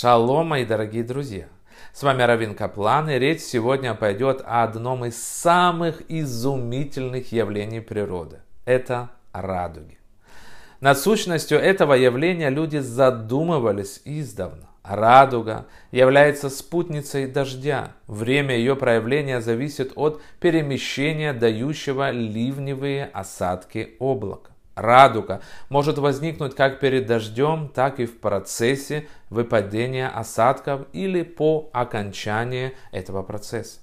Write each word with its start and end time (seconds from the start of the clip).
Шалом, 0.00 0.46
мои 0.46 0.64
дорогие 0.64 1.02
друзья! 1.02 1.48
С 1.92 2.04
вами 2.04 2.22
Равин 2.22 2.54
Каплан, 2.54 3.10
и 3.10 3.18
речь 3.18 3.40
сегодня 3.40 3.94
пойдет 3.94 4.42
о 4.44 4.62
одном 4.62 5.04
из 5.04 5.20
самых 5.20 6.02
изумительных 6.08 7.32
явлений 7.32 7.80
природы. 7.80 8.36
Это 8.64 9.10
радуги. 9.32 9.98
Над 10.80 11.00
сущностью 11.00 11.58
этого 11.58 11.94
явления 11.94 12.48
люди 12.48 12.76
задумывались 12.76 14.00
издавна. 14.04 14.68
Радуга 14.84 15.66
является 15.90 16.48
спутницей 16.48 17.26
дождя. 17.26 17.90
Время 18.06 18.54
ее 18.56 18.76
проявления 18.76 19.40
зависит 19.40 19.94
от 19.96 20.22
перемещения 20.38 21.32
дающего 21.32 22.12
ливневые 22.12 23.06
осадки 23.06 23.96
облака. 23.98 24.52
Радуга 24.80 25.40
может 25.68 25.98
возникнуть 25.98 26.54
как 26.54 26.80
перед 26.80 27.06
дождем, 27.06 27.68
так 27.68 28.00
и 28.00 28.06
в 28.06 28.20
процессе 28.20 29.08
выпадения 29.28 30.08
осадков 30.08 30.82
или 30.92 31.22
по 31.22 31.68
окончании 31.72 32.74
этого 32.92 33.22
процесса. 33.22 33.80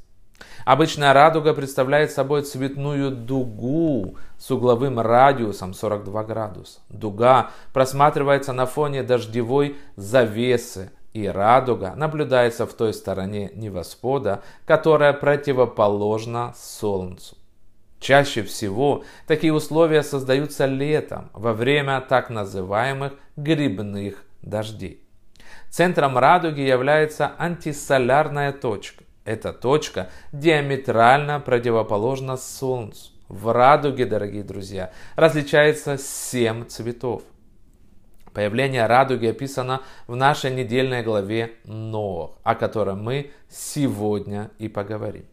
Обычная 0.65 1.13
радуга 1.13 1.53
представляет 1.53 2.11
собой 2.11 2.41
цветную 2.41 3.11
дугу 3.11 4.17
с 4.37 4.49
угловым 4.51 4.99
радиусом 4.99 5.73
42 5.73 6.23
градуса. 6.23 6.79
Дуга 6.89 7.51
просматривается 7.73 8.51
на 8.51 8.65
фоне 8.65 9.03
дождевой 9.03 9.77
завесы, 9.95 10.91
и 11.13 11.27
радуга 11.27 11.93
наблюдается 11.95 12.65
в 12.65 12.73
той 12.73 12.93
стороне 12.93 13.51
небосвода, 13.53 14.43
которая 14.65 15.13
противоположна 15.13 16.53
Солнцу. 16.57 17.37
Чаще 17.99 18.43
всего 18.43 19.03
такие 19.25 19.53
условия 19.53 20.03
создаются 20.03 20.65
летом, 20.65 21.29
во 21.33 21.53
время 21.53 22.01
так 22.01 22.29
называемых 22.29 23.13
грибных 23.35 24.23
дождей. 24.41 25.01
Центром 25.69 26.17
радуги 26.17 26.61
является 26.61 27.33
антисолярная 27.37 28.53
точка. 28.53 29.03
Эта 29.25 29.53
точка 29.53 30.09
диаметрально 30.31 31.39
противоположна 31.39 32.37
Солнцу. 32.37 33.11
В 33.27 33.51
радуге, 33.51 34.05
дорогие 34.05 34.43
друзья, 34.43 34.91
различается 35.15 35.97
семь 35.97 36.65
цветов. 36.65 37.23
Появление 38.33 38.85
радуги 38.85 39.25
описано 39.25 39.81
в 40.07 40.15
нашей 40.15 40.51
недельной 40.51 41.01
главе 41.01 41.53
Ноах, 41.63 42.31
о 42.43 42.53
котором 42.53 43.03
мы 43.03 43.31
сегодня 43.49 44.51
и 44.59 44.67
поговорим. 44.67 45.25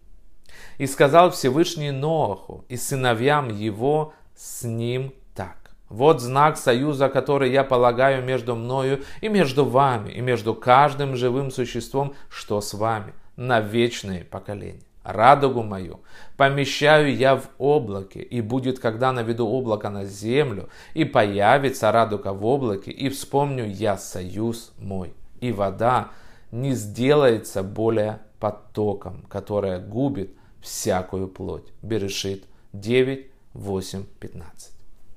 И 0.78 0.86
сказал 0.86 1.30
Всевышний 1.30 1.90
Ноаху 1.90 2.64
и 2.68 2.76
сыновьям 2.76 3.48
его 3.48 4.12
с 4.34 4.64
ним 4.64 5.12
так. 5.34 5.56
Вот 5.88 6.20
знак 6.20 6.56
союза, 6.56 7.08
который 7.08 7.52
я 7.52 7.64
полагаю 7.64 8.24
между 8.24 8.56
мною 8.56 9.02
и 9.20 9.28
между 9.28 9.64
вами, 9.64 10.10
и 10.10 10.20
между 10.20 10.54
каждым 10.54 11.16
живым 11.16 11.50
существом, 11.50 12.14
что 12.28 12.60
с 12.60 12.74
вами, 12.74 13.12
на 13.36 13.60
вечные 13.60 14.24
поколения. 14.24 14.80
Радугу 15.04 15.62
мою 15.62 16.00
помещаю 16.36 17.14
я 17.16 17.36
в 17.36 17.48
облаке, 17.58 18.20
и 18.20 18.40
будет, 18.40 18.78
когда 18.78 19.12
наведу 19.12 19.46
облако 19.48 19.90
на 19.90 20.04
землю, 20.04 20.68
и 20.94 21.04
появится 21.04 21.90
радуга 21.90 22.32
в 22.32 22.46
облаке, 22.46 22.92
и 22.92 23.08
вспомню 23.08 23.66
я 23.66 23.96
союз 23.96 24.72
мой. 24.78 25.12
И 25.40 25.50
вода 25.50 26.10
не 26.52 26.72
сделается 26.74 27.64
более 27.64 28.20
потоком, 28.38 29.24
которая 29.28 29.80
губит 29.80 30.36
всякую 30.62 31.28
плоть. 31.28 31.72
Берешит 31.82 32.44
9, 32.72 33.26
8, 33.54 34.04
15. 34.20 34.72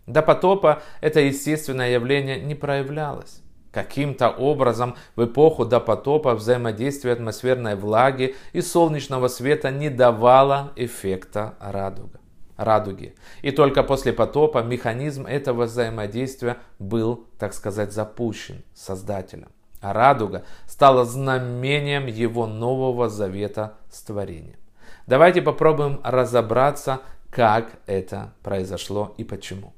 До 0.07 0.22
потопа 0.22 0.81
это 1.01 1.19
естественное 1.19 1.91
явление 1.91 2.39
не 2.39 2.56
проявлялось. 2.56 3.41
Каким-то 3.72 4.29
образом 4.29 4.95
в 5.16 5.25
эпоху 5.25 5.66
до 5.66 5.79
потопа 5.79 6.35
взаимодействие 6.35 7.13
атмосферной 7.13 7.75
влаги 7.75 8.35
и 8.53 8.61
солнечного 8.61 9.28
света 9.28 9.69
не 9.69 9.89
давало 9.89 10.72
эффекта 10.78 11.55
радуга, 11.59 12.19
радуги. 12.55 13.16
И 13.41 13.51
только 13.51 13.84
после 13.84 14.13
потопа 14.13 14.63
механизм 14.63 15.25
этого 15.25 15.66
взаимодействия 15.66 16.57
был, 16.79 17.28
так 17.38 17.53
сказать, 17.53 17.91
запущен 17.91 18.63
Создателем. 18.73 19.50
А 19.81 19.91
радуга 19.91 20.45
стала 20.67 21.03
знамением 21.03 22.05
его 22.05 22.47
нового 22.47 23.09
завета 23.09 23.78
с 23.91 24.01
творением. 24.03 24.55
Давайте 25.07 25.43
попробуем 25.43 25.99
разобраться, 26.03 27.01
как 27.29 27.73
это 27.85 28.33
произошло 28.41 29.13
и 29.17 29.23
почему. 29.23 29.73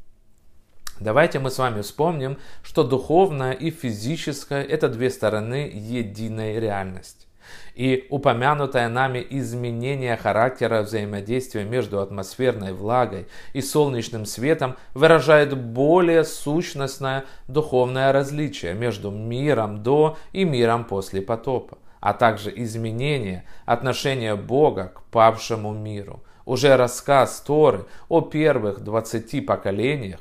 Давайте 1.01 1.39
мы 1.39 1.51
с 1.51 1.59
вами 1.59 1.81
вспомним, 1.81 2.37
что 2.63 2.83
духовное 2.83 3.51
и 3.51 3.69
физическое– 3.69 4.63
это 4.63 4.87
две 4.87 5.09
стороны 5.09 5.69
единой 5.73 6.59
реальности. 6.59 7.27
И 7.75 8.07
упомянутое 8.09 8.87
нами 8.89 9.25
изменение 9.29 10.15
характера 10.15 10.81
взаимодействия 10.81 11.63
между 11.65 11.99
атмосферной 11.99 12.73
влагой 12.73 13.27
и 13.53 13.61
солнечным 13.61 14.25
светом 14.25 14.77
выражает 14.93 15.55
более 15.57 16.23
сущностное 16.23 17.25
духовное 17.47 18.11
различие 18.11 18.73
между 18.73 19.11
миром 19.11 19.83
до 19.83 20.17
и 20.31 20.45
миром 20.45 20.85
после 20.85 21.21
потопа 21.21 21.77
а 21.99 22.13
также 22.13 22.51
изменение 22.55 23.45
отношения 23.65 24.35
Бога 24.35 24.93
к 24.95 25.03
павшему 25.03 25.73
миру. 25.73 26.23
Уже 26.45 26.77
рассказ 26.77 27.41
Торы 27.41 27.85
о 28.07 28.21
первых 28.21 28.81
20 28.81 29.45
поколениях, 29.45 30.19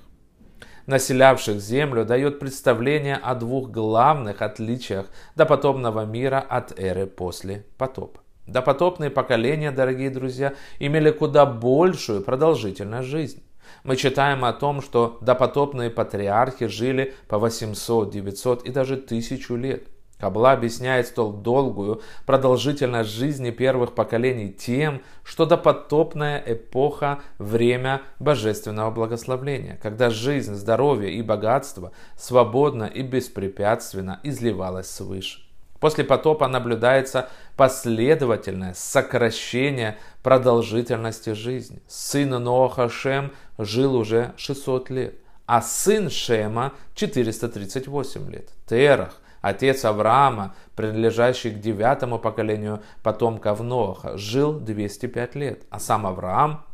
населявших 0.86 1.60
землю, 1.60 2.04
дает 2.04 2.40
представление 2.40 3.16
о 3.16 3.34
двух 3.34 3.70
главных 3.70 4.42
отличиях 4.42 5.06
допотопного 5.36 6.04
мира 6.04 6.40
от 6.40 6.78
эры 6.78 7.06
после 7.06 7.64
потопа. 7.78 8.20
Допотопные 8.46 9.10
поколения, 9.10 9.72
дорогие 9.72 10.10
друзья, 10.10 10.54
имели 10.78 11.10
куда 11.10 11.46
большую 11.46 12.22
продолжительность 12.22 13.08
жизни. 13.08 13.42
Мы 13.82 13.96
читаем 13.96 14.44
о 14.44 14.52
том, 14.52 14.80
что 14.80 15.18
допотопные 15.20 15.90
патриархи 15.90 16.66
жили 16.66 17.14
по 17.28 17.38
800, 17.38 18.10
900 18.10 18.64
и 18.64 18.70
даже 18.70 18.96
тысячу 18.96 19.56
лет– 19.56 19.88
Кабла 20.18 20.52
объясняет 20.52 21.08
столь 21.08 21.34
долгую 21.34 22.00
продолжительность 22.24 23.10
жизни 23.10 23.50
первых 23.50 23.94
поколений 23.94 24.50
тем, 24.50 25.02
что 25.22 25.44
допотопная 25.44 26.42
эпоха– 26.46 27.20
время 27.38 28.00
божественного 28.18 28.90
благословления, 28.90 29.78
когда 29.82 30.08
жизнь, 30.08 30.54
здоровье 30.54 31.12
и 31.12 31.20
богатство 31.20 31.92
свободно 32.16 32.84
и 32.84 33.02
беспрепятственно 33.02 34.20
изливалось 34.22 34.88
свыше. 34.88 35.46
После 35.80 36.04
потопа 36.04 36.48
наблюдается 36.48 37.28
последовательное 37.58 38.72
сокращение 38.74 39.98
продолжительности 40.22 41.34
жизни. 41.34 41.82
Сын 41.86 42.30
Ноаха 42.30 42.88
Шем 42.88 43.32
жил 43.58 43.94
уже 43.94 44.32
600 44.38 44.88
лет, 44.88 45.14
а 45.44 45.60
сын 45.60 46.08
Шема 46.08 46.72
438 46.94 48.30
лет. 48.30 48.48
Терах 48.66 49.20
Отец 49.46 49.84
Авраама, 49.84 50.56
принадлежащий 50.74 51.52
к 51.52 51.60
девятому 51.60 52.18
поколению 52.18 52.82
потомков 53.04 53.60
Ноаха, 53.60 54.18
жил 54.18 54.58
205 54.58 55.36
лет, 55.36 55.62
а 55.70 55.78
сам 55.78 56.04
Авраам 56.04 56.64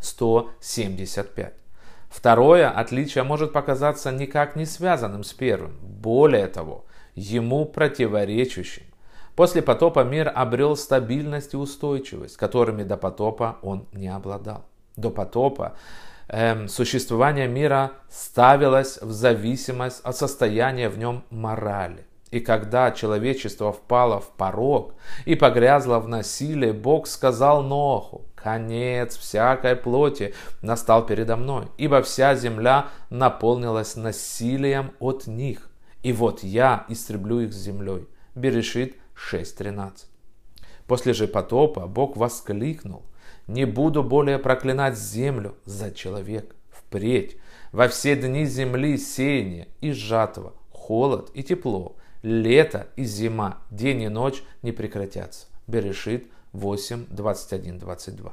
175. 0.00 1.54
Второе 2.08 2.68
отличие 2.68 3.22
может 3.22 3.52
показаться 3.52 4.10
никак 4.10 4.56
не 4.56 4.66
связанным 4.66 5.22
с 5.22 5.32
первым. 5.32 5.76
Более 5.80 6.48
того, 6.48 6.84
ему 7.14 7.64
противоречащим. 7.64 8.82
После 9.36 9.62
потопа 9.62 10.02
мир 10.02 10.32
обрел 10.34 10.76
стабильность 10.76 11.54
и 11.54 11.56
устойчивость, 11.56 12.36
которыми 12.36 12.82
до 12.82 12.96
потопа 12.96 13.58
он 13.62 13.86
не 13.92 14.08
обладал. 14.08 14.64
До 14.96 15.10
потопа 15.10 15.76
эм, 16.30 16.68
существование 16.68 17.48
мира 17.48 17.92
ставилось 18.08 18.98
в 19.02 19.10
зависимость 19.10 20.00
от 20.02 20.16
состояния 20.16 20.88
в 20.88 20.98
нем 20.98 21.24
морали. 21.30 22.06
И 22.30 22.38
когда 22.38 22.92
человечество 22.92 23.72
впало 23.72 24.20
в 24.20 24.30
порог 24.30 24.94
и 25.24 25.34
погрязло 25.34 25.98
в 25.98 26.08
насилии, 26.08 26.70
Бог 26.70 27.08
сказал 27.08 27.64
Ноху, 27.64 28.24
«Конец 28.36 29.16
всякой 29.16 29.74
плоти 29.74 30.34
настал 30.62 31.04
передо 31.04 31.36
мной, 31.36 31.66
ибо 31.76 32.02
вся 32.02 32.36
земля 32.36 32.88
наполнилась 33.10 33.96
насилием 33.96 34.92
от 35.00 35.26
них, 35.26 35.68
и 36.04 36.12
вот 36.12 36.44
я 36.44 36.84
истреблю 36.88 37.40
их 37.40 37.52
землей». 37.52 38.06
Берешит 38.36 38.94
6.13. 39.32 40.06
После 40.86 41.12
же 41.12 41.26
потопа 41.26 41.88
Бог 41.88 42.16
воскликнул, 42.16 43.02
не 43.50 43.64
буду 43.64 44.04
более 44.04 44.38
проклинать 44.38 44.96
землю 44.96 45.56
за 45.64 45.90
человек. 45.90 46.54
Впредь 46.70 47.36
во 47.72 47.88
все 47.88 48.14
дни 48.14 48.44
земли 48.44 48.96
сеяние 48.96 49.66
и 49.80 49.90
жатва, 49.90 50.54
холод 50.70 51.30
и 51.34 51.42
тепло, 51.42 51.96
лето 52.22 52.86
и 52.94 53.04
зима, 53.04 53.58
день 53.70 54.02
и 54.02 54.08
ночь 54.08 54.42
не 54.62 54.70
прекратятся. 54.70 55.46
Берешит 55.66 56.30
8, 56.52 57.06
21, 57.10 57.78
22. 57.80 58.32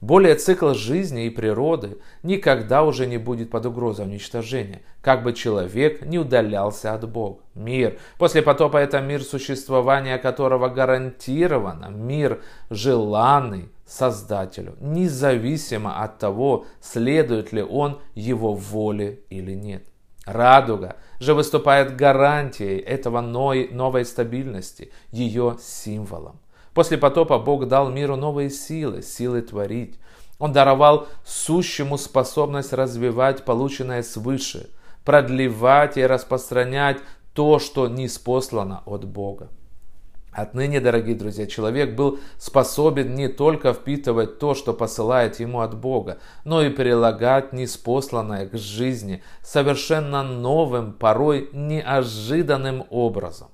Более 0.00 0.34
цикл 0.36 0.74
жизни 0.74 1.24
и 1.24 1.30
природы 1.30 1.96
никогда 2.22 2.84
уже 2.84 3.06
не 3.06 3.16
будет 3.16 3.50
под 3.50 3.66
угрозой 3.66 4.06
уничтожения, 4.06 4.82
как 5.00 5.24
бы 5.24 5.32
человек 5.32 6.02
не 6.02 6.18
удалялся 6.18 6.92
от 6.92 7.08
Бога. 7.10 7.40
Мир. 7.54 7.98
После 8.18 8.42
потопа 8.42 8.76
это 8.76 9.00
мир 9.00 9.22
существования 9.22 10.18
которого 10.18 10.68
гарантировано. 10.68 11.86
Мир 11.86 12.42
желанный 12.70 13.70
Создателю, 13.88 14.76
независимо 14.80 16.02
от 16.02 16.18
того, 16.18 16.66
следует 16.78 17.52
ли 17.52 17.62
он 17.62 18.02
его 18.14 18.52
воле 18.52 19.20
или 19.30 19.54
нет. 19.54 19.86
Радуга 20.26 20.96
же 21.20 21.32
выступает 21.32 21.96
гарантией 21.96 22.80
этого 22.80 23.22
новой 23.22 24.04
стабильности, 24.04 24.92
ее 25.10 25.56
символом. 25.58 26.38
После 26.74 26.98
потопа 26.98 27.38
Бог 27.38 27.66
дал 27.66 27.88
миру 27.88 28.16
новые 28.16 28.50
силы, 28.50 29.00
силы 29.00 29.40
творить. 29.40 29.98
Он 30.38 30.52
даровал 30.52 31.08
сущему 31.24 31.96
способность 31.96 32.74
развивать 32.74 33.46
полученное 33.46 34.02
свыше, 34.02 34.68
продлевать 35.02 35.96
и 35.96 36.06
распространять 36.06 36.98
то, 37.32 37.58
что 37.58 37.88
не 37.88 38.06
спослано 38.06 38.82
от 38.84 39.06
Бога. 39.06 39.48
Отныне, 40.38 40.80
дорогие 40.80 41.16
друзья, 41.16 41.48
человек 41.48 41.96
был 41.96 42.20
способен 42.38 43.16
не 43.16 43.26
только 43.26 43.72
впитывать 43.72 44.38
то, 44.38 44.54
что 44.54 44.72
посылает 44.72 45.40
ему 45.40 45.62
от 45.62 45.76
Бога, 45.76 46.18
но 46.44 46.62
и 46.62 46.70
прилагать 46.70 47.52
неспосланное 47.52 48.46
к 48.46 48.56
жизни 48.56 49.20
совершенно 49.42 50.22
новым, 50.22 50.92
порой 50.92 51.50
неожиданным 51.52 52.84
образом. 52.90 53.48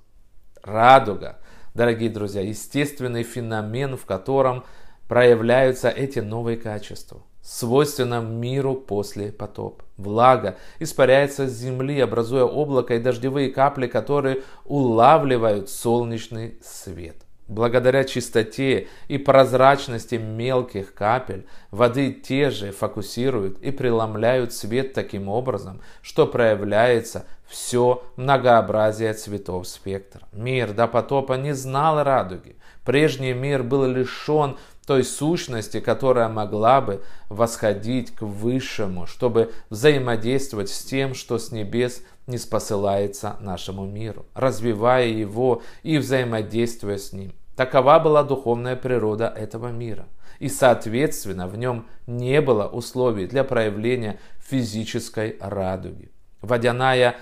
Радуга 0.63 1.39
дорогие 1.73 2.11
друзья, 2.11 2.43
естественный 2.43 3.23
феномен, 3.23 3.97
в 3.97 4.05
котором 4.05 4.65
проявляются 5.09 5.89
эти 5.89 6.19
новые 6.19 6.59
качества, 6.59 7.23
свойственно 7.41 8.21
миру 8.21 8.75
после 8.75 9.33
потопа. 9.33 9.84
Влага 9.96 10.56
испаряется 10.81 11.49
с 11.49 11.52
земли, 11.52 12.00
образуя 12.00 12.44
облако 12.44 12.94
и 12.94 12.99
дождевые 12.99 13.50
капли, 13.50 13.87
которые 13.87 14.43
улавливают 14.64 15.70
солнечный 15.70 16.58
свет. 16.62 17.17
Благодаря 17.46 18.05
чистоте 18.05 18.88
и 19.06 19.19
прозрачности 19.19 20.14
мелких 20.14 20.94
капель 20.94 21.46
воды 21.70 22.11
те 22.11 22.49
же 22.49 22.73
фокусируют 22.73 23.58
и 23.61 23.70
преломляют 23.70 24.55
свет 24.55 24.94
таким 24.94 25.29
образом, 25.29 25.82
что 26.00 26.26
проявляется 26.26 27.26
все 27.47 28.02
многообразие 28.17 29.12
цветов 29.12 29.69
спектра. 29.69 30.23
Мир 30.32 30.73
до 30.73 30.88
потопа 30.88 31.35
не 31.35 31.52
знал 31.52 32.02
радуги. 32.02 32.56
Прежний 32.82 33.35
мир 33.35 33.62
был 33.62 33.85
лишен 33.85 34.56
той 34.85 35.05
сущности, 35.05 35.81
которая 35.81 36.29
могла 36.29 36.81
бы 36.81 37.03
восходить 37.29 38.11
к 38.15 38.23
высшему, 38.23 39.07
чтобы 39.07 39.53
взаимодействовать 39.71 40.71
с 40.71 40.85
тем, 40.85 41.15
что 41.15 41.39
с 41.39 41.53
небес 41.53 42.03
не 42.27 42.39
спосылается 42.39 43.37
нашему 43.41 43.87
миру, 43.87 44.27
развивая 44.35 45.07
его 45.07 45.63
и 45.83 45.99
взаимодействуя 45.99 46.99
с 46.99 47.13
ним. 47.13 47.33
Такова 47.57 47.99
была 48.01 48.25
духовная 48.25 48.77
природа 48.77 49.27
этого 49.29 49.69
мира. 49.69 50.07
И, 50.41 50.49
соответственно, 50.49 51.47
в 51.47 51.57
нем 51.57 51.87
не 52.07 52.41
было 52.41 52.67
условий 52.67 53.27
для 53.27 53.45
проявления 53.45 54.19
физической 54.39 55.37
радуги. 55.41 56.11
Водяная 56.41 57.17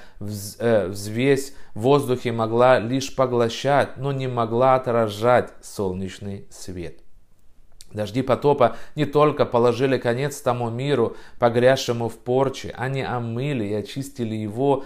э, 0.59 0.89
взвесь 0.89 1.55
в 1.75 1.83
воздухе 1.83 2.33
могла 2.33 2.81
лишь 2.81 3.15
поглощать, 3.15 3.97
но 3.97 4.11
не 4.11 4.27
могла 4.27 4.75
отражать 4.75 5.53
солнечный 5.63 6.49
свет. 6.51 7.02
Дожди 7.93 8.23
потопа 8.23 8.77
не 8.95 9.05
только 9.05 9.45
положили 9.45 9.99
конец 9.99 10.41
тому 10.41 10.71
миру, 10.71 11.17
погрязшему 11.39 12.09
в 12.09 12.19
порче, 12.19 12.75
они 12.77 13.03
омыли 13.03 13.65
и 13.65 13.75
очистили 13.75 14.35
его, 14.35 14.85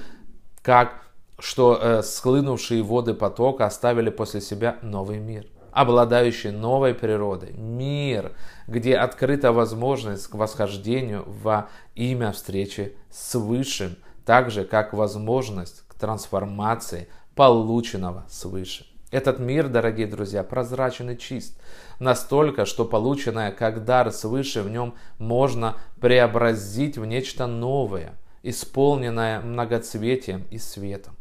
как 0.62 1.06
что 1.38 1.78
э, 1.80 2.02
схлынувшие 2.02 2.82
воды 2.82 3.14
потока 3.14 3.66
оставили 3.66 4.10
после 4.10 4.40
себя 4.40 4.78
новый 4.82 5.18
мир, 5.18 5.46
обладающий 5.70 6.50
новой 6.50 6.94
природой, 6.94 7.52
мир, 7.52 8.32
где 8.66 8.96
открыта 8.96 9.52
возможность 9.52 10.26
к 10.28 10.34
восхождению 10.34 11.24
во 11.26 11.68
имя 11.94 12.32
встречи 12.32 12.96
с 13.10 13.34
Высшим, 13.38 13.96
так 14.24 14.50
же 14.50 14.64
как 14.64 14.94
возможность 14.94 15.86
к 15.88 15.94
трансформации 15.94 17.08
полученного 17.34 18.24
свыше. 18.28 18.86
Этот 19.16 19.38
мир, 19.38 19.68
дорогие 19.68 20.06
друзья, 20.06 20.42
прозрачен 20.42 21.08
и 21.08 21.16
чист. 21.16 21.58
Настолько, 21.98 22.66
что 22.66 22.84
полученное 22.84 23.50
как 23.50 23.86
дар 23.86 24.12
свыше 24.12 24.60
в 24.60 24.68
нем 24.68 24.94
можно 25.16 25.78
преобразить 26.02 26.98
в 26.98 27.06
нечто 27.06 27.46
новое, 27.46 28.12
исполненное 28.42 29.40
многоцветием 29.40 30.44
и 30.50 30.58
светом. 30.58 31.15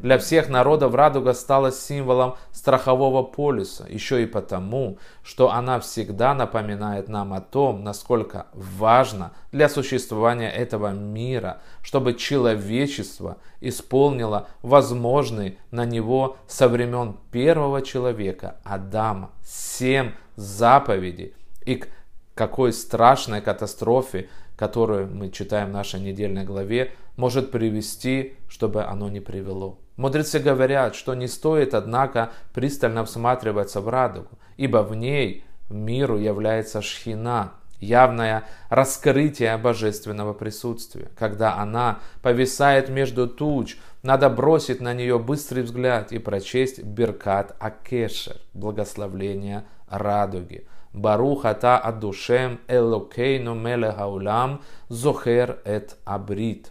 Для 0.00 0.16
всех 0.18 0.48
народов 0.48 0.94
радуга 0.94 1.32
стала 1.32 1.72
символом 1.72 2.36
страхового 2.52 3.24
полюса, 3.24 3.84
еще 3.88 4.22
и 4.22 4.26
потому, 4.26 4.98
что 5.24 5.50
она 5.50 5.80
всегда 5.80 6.34
напоминает 6.34 7.08
нам 7.08 7.32
о 7.32 7.40
том, 7.40 7.82
насколько 7.82 8.46
важно 8.52 9.32
для 9.50 9.68
существования 9.68 10.50
этого 10.50 10.92
мира, 10.92 11.60
чтобы 11.82 12.14
человечество 12.14 13.38
исполнило 13.60 14.46
возможный 14.62 15.58
на 15.72 15.84
него 15.84 16.36
со 16.46 16.68
времен 16.68 17.16
первого 17.32 17.82
человека, 17.82 18.58
Адама, 18.62 19.32
семь 19.44 20.12
заповедей 20.36 21.34
и 21.66 21.74
к 21.74 21.88
какой 22.36 22.72
страшной 22.72 23.40
катастрофе, 23.40 24.28
которую 24.56 25.08
мы 25.12 25.30
читаем 25.32 25.70
в 25.70 25.72
нашей 25.72 25.98
недельной 25.98 26.44
главе, 26.44 26.92
может 27.16 27.50
привести, 27.50 28.36
чтобы 28.48 28.84
оно 28.84 29.08
не 29.08 29.18
привело. 29.18 29.80
Мудрецы 29.98 30.38
говорят, 30.38 30.94
что 30.94 31.14
не 31.14 31.26
стоит, 31.26 31.74
однако, 31.74 32.30
пристально 32.54 33.04
всматриваться 33.04 33.80
в 33.80 33.88
радугу, 33.88 34.38
ибо 34.56 34.78
в 34.78 34.94
ней 34.94 35.44
миру 35.68 36.16
является 36.16 36.80
шхина, 36.82 37.54
явное 37.80 38.44
раскрытие 38.70 39.56
божественного 39.56 40.34
присутствия. 40.34 41.10
Когда 41.18 41.56
она 41.56 41.98
повисает 42.22 42.88
между 42.88 43.26
туч, 43.26 43.76
надо 44.04 44.30
бросить 44.30 44.80
на 44.80 44.94
нее 44.94 45.18
быстрый 45.18 45.64
взгляд 45.64 46.12
и 46.12 46.20
прочесть 46.20 46.80
Беркат 46.80 47.56
Акешер, 47.58 48.36
благословление 48.54 49.64
радуги. 49.88 50.68
Барух 50.92 51.44
ата 51.44 51.76
адушем 51.76 52.60
элокейну 52.68 53.54
мелегаулам 53.54 54.62
зохер 54.88 55.58
эт 55.64 55.96
абрит. 56.04 56.70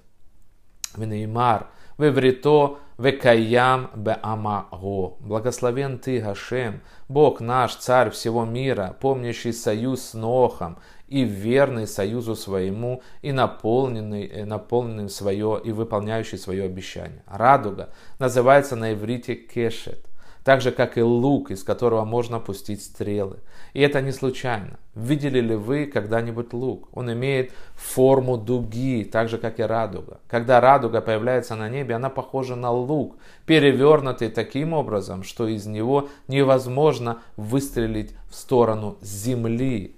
Венеймар, 0.96 1.68
веврито 1.98 2.80
Векаям 2.98 3.92
беамаго. 3.96 5.18
Благословен 5.20 6.00
ты, 6.00 6.20
Гашем, 6.20 6.82
Бог 7.08 7.42
наш, 7.42 7.76
Царь 7.76 8.10
всего 8.10 8.44
мира, 8.44 8.96
помнящий 9.00 9.54
союз 9.54 10.02
с 10.02 10.14
Нохом 10.16 10.80
и 11.08 11.24
верный 11.24 11.86
союзу 11.88 12.36
своему, 12.36 13.04
и 13.22 13.32
наполненный, 13.32 14.26
э, 14.26 14.46
наполненный 14.46 15.10
свое, 15.10 15.62
и 15.64 15.72
выполняющий 15.72 16.38
свое 16.38 16.64
обещание. 16.64 17.24
Радуга 17.28 17.90
называется 18.20 18.76
на 18.76 18.94
иврите 18.94 19.36
кешет– 19.36 20.06
так 20.48 20.62
же, 20.62 20.72
как 20.72 20.98
и 20.98 21.02
лук, 21.02 21.52
из 21.52 21.62
которого 21.62 22.06
можно 22.06 22.40
пустить 22.40 22.82
стрелы. 22.82 23.40
И 23.74 23.82
это 23.82 24.00
не 24.00 24.14
случайно. 24.14 24.80
Видели 24.96 25.42
ли 25.42 25.56
вы 25.56 25.88
когда-нибудь 25.88 26.54
лук? 26.54 26.88
Он 26.94 27.12
имеет 27.12 27.52
форму 27.76 28.38
дуги, 28.38 29.04
так 29.04 29.28
же, 29.28 29.40
как 29.40 29.60
и 29.60 29.64
радуга. 29.64 30.22
Когда 30.30 30.62
радуга 30.62 31.02
появляется 31.02 31.56
на 31.56 31.68
небе, 31.68 31.96
она 31.96 32.10
похожа 32.10 32.56
на 32.56 32.72
лук, 32.72 33.18
перевернутый 33.46 34.30
таким 34.30 34.72
образом, 34.72 35.24
что 35.24 35.50
из 35.50 35.66
него 35.66 36.08
невозможно 36.30 37.18
выстрелить 37.36 38.16
в 38.30 38.36
сторону 38.36 38.96
земли. 39.02 39.98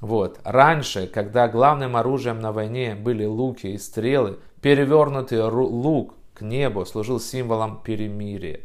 Вот. 0.00 0.40
Раньше, 0.42 1.06
когда 1.06 1.46
главным 1.46 1.94
оружием 1.94 2.40
на 2.40 2.50
войне 2.50 2.96
были 2.96 3.24
луки 3.24 3.68
и 3.68 3.78
стрелы, 3.78 4.40
перевернутый 4.60 5.44
лук 5.44 6.14
к 6.34 6.40
небу 6.40 6.84
служил 6.84 7.20
символом 7.20 7.80
перемирия. 7.84 8.62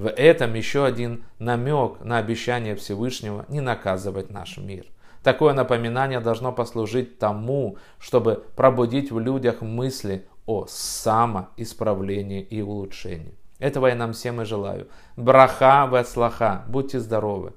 В 0.00 0.08
этом 0.08 0.54
еще 0.54 0.86
один 0.86 1.26
намек 1.38 2.00
на 2.00 2.16
обещание 2.16 2.74
Всевышнего 2.74 3.44
не 3.50 3.60
наказывать 3.60 4.30
наш 4.30 4.56
мир. 4.56 4.86
Такое 5.22 5.52
напоминание 5.52 6.20
должно 6.20 6.52
послужить 6.52 7.18
тому, 7.18 7.76
чтобы 7.98 8.42
пробудить 8.56 9.12
в 9.12 9.18
людях 9.18 9.60
мысли 9.60 10.26
о 10.46 10.64
самоисправлении 10.66 12.40
и 12.40 12.62
улучшении. 12.62 13.34
Этого 13.58 13.88
я 13.88 13.94
нам 13.94 14.14
всем 14.14 14.40
и 14.40 14.46
желаю. 14.46 14.88
Браха 15.16 15.86
вецлаха. 15.92 16.64
Будьте 16.66 16.98
здоровы. 16.98 17.52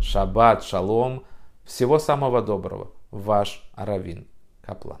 Шаббат, 0.00 0.64
шалом. 0.64 1.24
Всего 1.64 1.98
самого 1.98 2.40
доброго. 2.40 2.92
Ваш 3.10 3.62
Равин 3.76 4.26
Каплан. 4.62 5.00